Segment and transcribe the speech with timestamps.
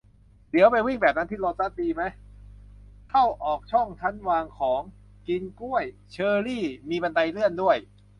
[0.51, 2.09] เดี๋ยวไปวิ่งแบบนั้นที่โลตัสดีมะ?
[3.09, 4.81] เข้าออกช่องชั้นวางของ
[5.27, 7.77] กินกล้วย เชอรี่ มีบันไดเลื่อนด้วย